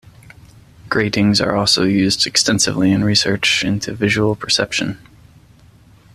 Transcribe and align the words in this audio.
Gratings 0.89 1.39
are 1.39 1.55
also 1.55 1.83
used 1.83 2.25
extensively 2.25 2.91
in 2.91 3.03
research 3.03 3.63
into 3.63 3.93
visual 3.93 4.35
perception. 4.35 4.97